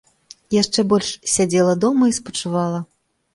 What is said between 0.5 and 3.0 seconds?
Яшчэ больш сядзела дома і спачувала.